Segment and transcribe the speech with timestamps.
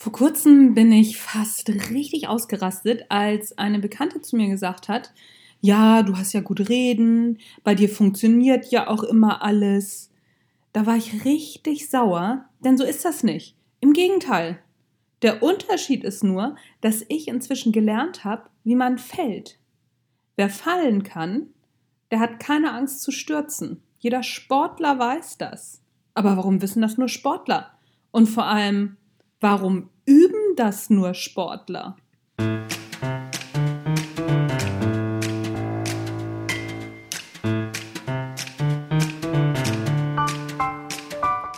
[0.00, 5.12] Vor kurzem bin ich fast richtig ausgerastet, als eine Bekannte zu mir gesagt hat,
[5.60, 10.12] ja, du hast ja gut reden, bei dir funktioniert ja auch immer alles.
[10.72, 13.56] Da war ich richtig sauer, denn so ist das nicht.
[13.80, 14.60] Im Gegenteil.
[15.22, 19.58] Der Unterschied ist nur, dass ich inzwischen gelernt habe, wie man fällt.
[20.36, 21.48] Wer fallen kann,
[22.12, 23.82] der hat keine Angst zu stürzen.
[23.98, 25.82] Jeder Sportler weiß das.
[26.14, 27.72] Aber warum wissen das nur Sportler?
[28.12, 28.96] Und vor allem,
[29.40, 31.94] Warum üben das nur Sportler?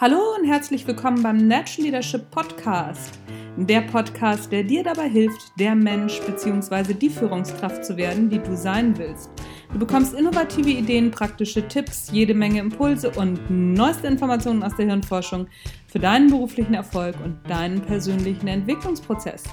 [0.00, 3.18] Hallo und herzlich willkommen beim Natural Leadership Podcast.
[3.56, 6.94] Der Podcast, der dir dabei hilft, der Mensch bzw.
[6.94, 9.30] die Führungskraft zu werden, die du sein willst.
[9.72, 15.46] Du bekommst innovative Ideen, praktische Tipps, jede Menge Impulse und neueste Informationen aus der Hirnforschung
[15.86, 19.44] für deinen beruflichen Erfolg und deinen persönlichen Entwicklungsprozess.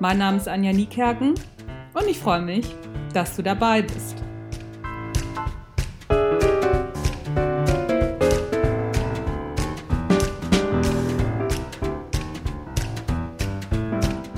[0.00, 1.34] Mein Name ist Anja Niekerken
[1.94, 2.66] und ich freue mich,
[3.12, 4.16] dass du dabei bist.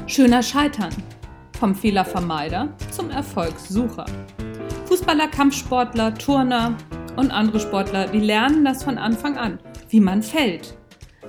[0.07, 0.93] Schöner Scheitern.
[1.61, 4.07] Vom Fehlervermeider zum Erfolgssucher.
[4.89, 6.75] Fußballer, Kampfsportler, Turner
[7.15, 9.59] und andere Sportler, die lernen das von Anfang an,
[9.91, 10.79] wie man fällt.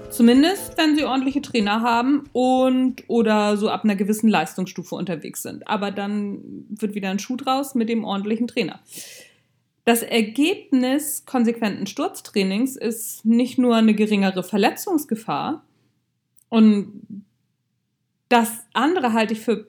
[0.09, 5.67] Zumindest, wenn sie ordentliche Trainer haben und oder so ab einer gewissen Leistungsstufe unterwegs sind.
[5.67, 8.79] Aber dann wird wieder ein Schuh draus mit dem ordentlichen Trainer.
[9.83, 15.65] Das Ergebnis konsequenten Sturztrainings ist nicht nur eine geringere Verletzungsgefahr
[16.47, 17.25] und
[18.29, 19.67] das andere halte ich für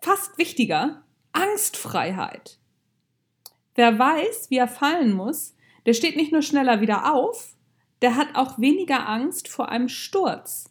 [0.00, 2.58] fast wichtiger, Angstfreiheit.
[3.74, 5.54] Wer weiß, wie er fallen muss,
[5.86, 7.54] der steht nicht nur schneller wieder auf,
[8.02, 10.64] der hat auch weniger Angst vor einem Sturz.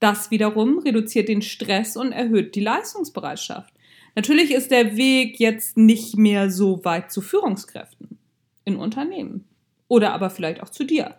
[0.00, 3.72] Das wiederum reduziert den Stress und erhöht die Leistungsbereitschaft.
[4.14, 8.18] Natürlich ist der Weg jetzt nicht mehr so weit zu Führungskräften
[8.64, 9.46] in Unternehmen
[9.88, 11.16] oder aber vielleicht auch zu dir.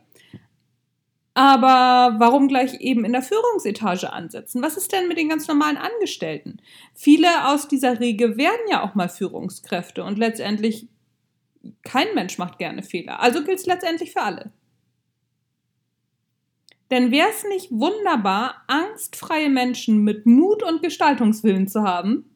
[1.33, 4.63] Aber warum gleich eben in der Führungsetage ansetzen?
[4.63, 6.57] Was ist denn mit den ganz normalen Angestellten?
[6.95, 10.87] Viele aus dieser Riege werden ja auch mal Führungskräfte und letztendlich
[11.83, 13.19] kein Mensch macht gerne Fehler.
[13.21, 14.51] Also gilt es letztendlich für alle.
[16.89, 22.33] Denn wäre es nicht wunderbar, angstfreie Menschen mit Mut und Gestaltungswillen zu haben?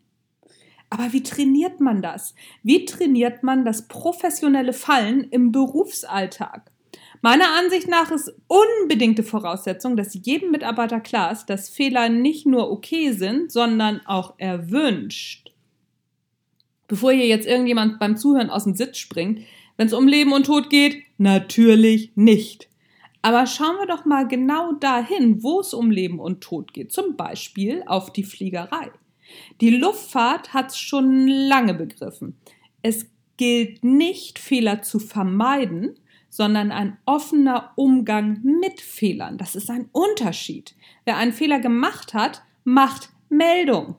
[0.89, 2.35] Aber wie trainiert man das?
[2.63, 6.69] Wie trainiert man das professionelle Fallen im Berufsalltag?
[7.21, 12.69] Meiner Ansicht nach ist unbedingte Voraussetzung, dass jedem Mitarbeiter klar ist, dass Fehler nicht nur
[12.71, 15.40] okay sind, sondern auch erwünscht
[16.91, 19.39] bevor hier jetzt irgendjemand beim Zuhören aus dem Sitz springt,
[19.77, 22.67] wenn es um Leben und Tod geht, natürlich nicht.
[23.21, 27.15] Aber schauen wir doch mal genau dahin, wo es um Leben und Tod geht, zum
[27.15, 28.91] Beispiel auf die Fliegerei.
[29.61, 32.35] Die Luftfahrt hat es schon lange begriffen.
[32.81, 35.97] Es gilt nicht, Fehler zu vermeiden,
[36.27, 39.37] sondern ein offener Umgang mit Fehlern.
[39.37, 40.75] Das ist ein Unterschied.
[41.05, 43.95] Wer einen Fehler gemacht hat, macht Meldung.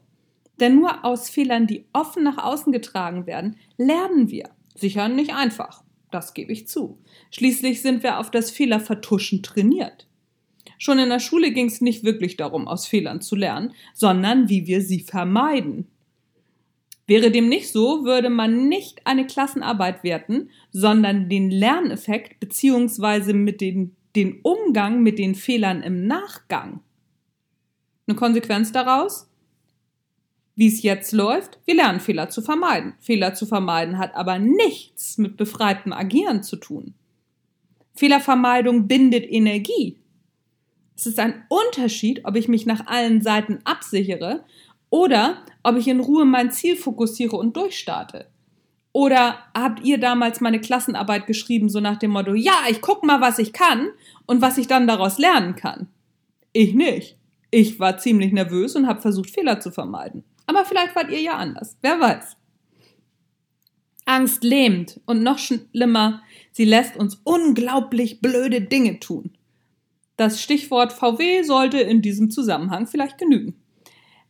[0.62, 4.48] Denn nur aus Fehlern, die offen nach außen getragen werden, lernen wir.
[4.76, 7.00] Sicher nicht einfach, das gebe ich zu.
[7.32, 10.06] Schließlich sind wir auf das Fehlervertuschen trainiert.
[10.78, 14.68] Schon in der Schule ging es nicht wirklich darum, aus Fehlern zu lernen, sondern wie
[14.68, 15.88] wir sie vermeiden.
[17.08, 23.32] Wäre dem nicht so, würde man nicht eine Klassenarbeit werten, sondern den Lerneffekt bzw.
[23.32, 26.82] mit den, den Umgang mit den Fehlern im Nachgang.
[28.06, 29.28] Eine Konsequenz daraus?
[30.62, 32.94] Wie es jetzt läuft, wir lernen Fehler zu vermeiden.
[33.00, 36.94] Fehler zu vermeiden hat aber nichts mit befreitem Agieren zu tun.
[37.96, 39.98] Fehlervermeidung bindet Energie.
[40.96, 44.44] Es ist ein Unterschied, ob ich mich nach allen Seiten absichere
[44.88, 48.28] oder ob ich in Ruhe mein Ziel fokussiere und durchstarte.
[48.92, 53.20] Oder habt ihr damals meine Klassenarbeit geschrieben, so nach dem Motto, ja, ich guck mal,
[53.20, 53.88] was ich kann
[54.26, 55.88] und was ich dann daraus lernen kann?
[56.52, 57.16] Ich nicht.
[57.50, 60.22] Ich war ziemlich nervös und habe versucht, Fehler zu vermeiden.
[60.46, 61.76] Aber vielleicht wart ihr ja anders.
[61.80, 62.36] Wer weiß.
[64.04, 69.36] Angst lähmt und noch schlimmer, sie lässt uns unglaublich blöde Dinge tun.
[70.16, 73.62] Das Stichwort VW sollte in diesem Zusammenhang vielleicht genügen.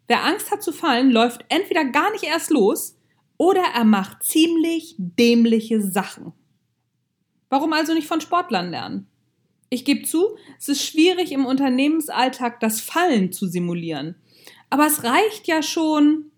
[0.09, 2.97] Wer Angst hat zu fallen, läuft entweder gar nicht erst los
[3.39, 6.33] oder er macht ziemlich dämliche Sachen.
[7.49, 9.07] Warum also nicht von Sportlern lernen?
[9.69, 14.17] Ich gebe zu, es ist schwierig im Unternehmensalltag das Fallen zu simulieren.
[14.73, 16.31] Aber es reicht ja schon,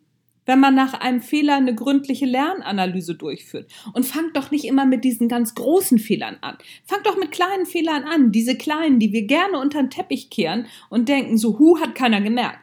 [0.45, 3.71] wenn man nach einem Fehler eine gründliche Lernanalyse durchführt.
[3.93, 6.59] Und fangt doch nicht immer mit diesen ganz großen Fehlern an.
[6.85, 8.33] Fangt doch mit kleinen Fehlern an.
[8.33, 12.21] Diese kleinen, die wir gerne unter den Teppich kehren und denken, so, hu, hat keiner
[12.21, 12.59] gemerkt.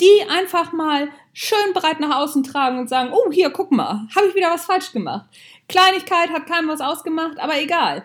[0.00, 4.28] Die einfach mal schön breit nach außen tragen und sagen, oh, hier, guck mal, habe
[4.28, 5.26] ich wieder was falsch gemacht.
[5.68, 8.04] Kleinigkeit hat keinem was ausgemacht, aber egal.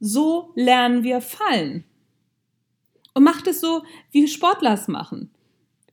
[0.00, 1.84] So lernen wir fallen.
[3.12, 5.30] Und macht es so, wie Sportler es machen.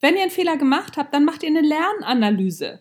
[0.05, 2.79] Wenn ihr einen Fehler gemacht habt, dann macht ihr eine Lernanalyse.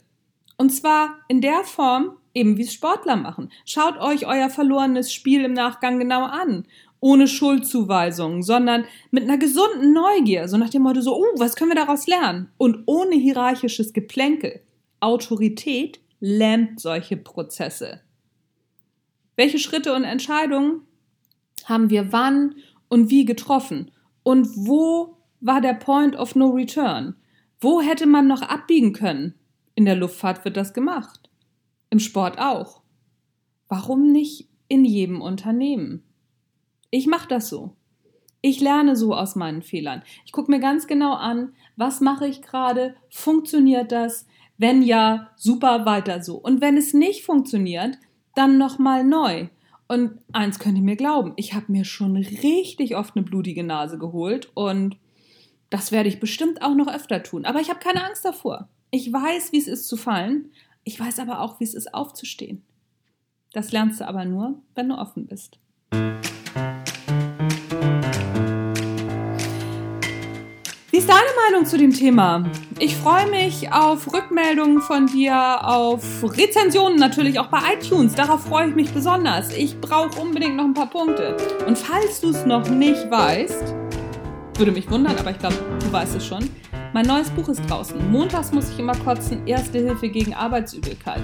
[0.58, 3.50] Und zwar in der Form, eben wie es Sportler machen.
[3.64, 6.66] Schaut euch euer verlorenes Spiel im Nachgang genau an.
[7.00, 10.48] Ohne Schuldzuweisungen, sondern mit einer gesunden Neugier.
[10.48, 12.50] So nach dem Motto so, uh, was können wir daraus lernen?
[12.58, 14.60] Und ohne hierarchisches Geplänkel.
[15.00, 18.02] Autorität lähmt solche Prozesse.
[19.34, 20.82] Welche Schritte und Entscheidungen
[21.64, 22.56] haben wir wann
[22.90, 23.92] und wie getroffen?
[24.22, 27.16] Und wo war der Point of No Return?
[27.60, 29.34] Wo hätte man noch abbiegen können?
[29.74, 31.28] In der Luftfahrt wird das gemacht.
[31.90, 32.80] Im Sport auch.
[33.68, 36.02] Warum nicht in jedem Unternehmen?
[36.90, 37.76] Ich mache das so.
[38.40, 40.02] Ich lerne so aus meinen Fehlern.
[40.24, 44.26] Ich gucke mir ganz genau an, was mache ich gerade, funktioniert das?
[44.56, 46.36] Wenn ja, super weiter so.
[46.36, 47.98] Und wenn es nicht funktioniert,
[48.34, 49.48] dann nochmal neu.
[49.88, 53.98] Und eins könnt ihr mir glauben, ich habe mir schon richtig oft eine blutige Nase
[53.98, 54.96] geholt und
[55.74, 57.44] das werde ich bestimmt auch noch öfter tun.
[57.44, 58.68] Aber ich habe keine Angst davor.
[58.92, 60.52] Ich weiß, wie es ist zu fallen.
[60.84, 62.64] Ich weiß aber auch, wie es ist aufzustehen.
[63.52, 65.58] Das lernst du aber nur, wenn du offen bist.
[70.92, 72.48] Wie ist deine Meinung zu dem Thema?
[72.78, 78.14] Ich freue mich auf Rückmeldungen von dir, auf Rezensionen natürlich auch bei iTunes.
[78.14, 79.52] Darauf freue ich mich besonders.
[79.52, 81.36] Ich brauche unbedingt noch ein paar Punkte.
[81.66, 83.83] Und falls du es noch nicht weißt,
[84.58, 86.48] würde mich wundern, aber ich glaube, du weißt es schon.
[86.92, 88.10] Mein neues Buch ist draußen.
[88.10, 89.46] Montags muss ich immer kotzen.
[89.46, 91.22] Erste Hilfe gegen Arbeitsübelkeit.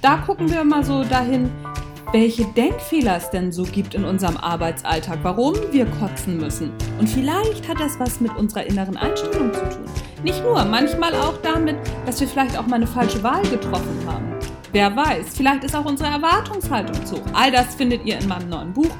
[0.00, 1.50] Da gucken wir mal so dahin,
[2.12, 6.72] welche Denkfehler es denn so gibt in unserem Arbeitsalltag, warum wir kotzen müssen.
[6.98, 9.84] Und vielleicht hat das was mit unserer inneren Einstellung zu tun.
[10.24, 14.34] Nicht nur, manchmal auch damit, dass wir vielleicht auch mal eine falsche Wahl getroffen haben.
[14.72, 17.26] Wer weiß, vielleicht ist auch unsere Erwartungshaltung zu hoch.
[17.32, 18.90] All das findet ihr in meinem neuen Buch.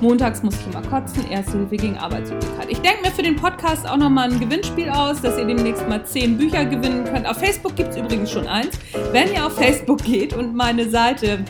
[0.00, 2.66] Montags muss ich immer kotzen, Erste Hilfe gegen Arbeitsübelkeit.
[2.68, 6.04] Ich denke mir für den Podcast auch nochmal ein Gewinnspiel aus, dass ihr demnächst mal
[6.04, 7.26] zehn Bücher gewinnen könnt.
[7.26, 8.78] Auf Facebook gibt es übrigens schon eins.
[9.12, 11.44] Wenn ihr auf Facebook geht und meine Seite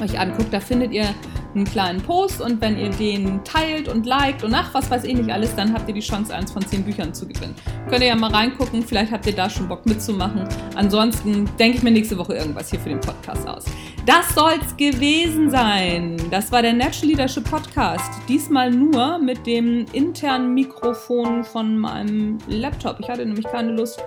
[0.00, 1.06] euch anguckt, da findet ihr
[1.54, 5.14] einen kleinen Post und wenn ihr den teilt und liked und ach, was weiß ich
[5.14, 7.54] nicht alles, dann habt ihr die Chance, eins von zehn Büchern zu gewinnen.
[7.88, 10.48] Könnt ihr ja mal reingucken, vielleicht habt ihr da schon Bock mitzumachen.
[10.76, 13.64] Ansonsten denke ich mir nächste Woche irgendwas hier für den Podcast aus.
[14.06, 16.16] Das soll's gewesen sein.
[16.30, 18.10] Das war der Natural Leadership Podcast.
[18.28, 22.98] Diesmal nur mit dem internen Mikrofon von meinem Laptop.
[23.00, 24.02] Ich hatte nämlich keine Lust,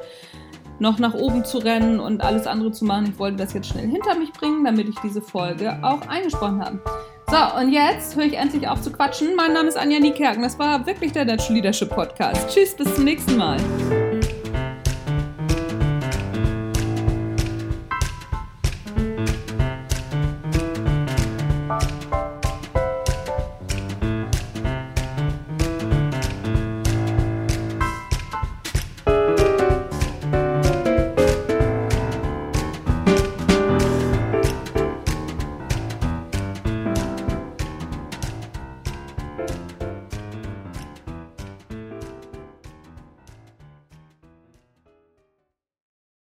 [0.79, 3.07] noch nach oben zu rennen und alles andere zu machen.
[3.11, 6.81] Ich wollte das jetzt schnell hinter mich bringen, damit ich diese Folge auch eingesprochen habe.
[7.29, 9.35] So, und jetzt höre ich endlich auf zu quatschen.
[9.35, 10.43] Mein Name ist Anja Niekerken.
[10.43, 12.49] Das war wirklich der Natural Leadership Podcast.
[12.53, 13.57] Tschüss, bis zum nächsten Mal.